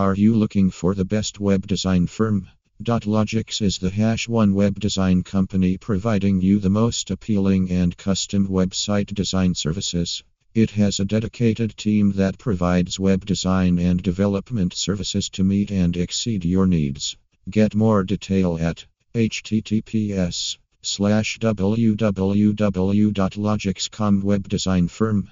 [0.00, 2.48] Are you looking for the best web design firm?
[2.82, 8.48] Dotlogics is the hash one web design company providing you the most appealing and custom
[8.48, 10.22] website design services.
[10.54, 15.94] It has a dedicated team that provides web design and development services to meet and
[15.94, 17.18] exceed your needs.
[17.50, 25.28] Get more detail at https slash www.dotlogics.com web design firm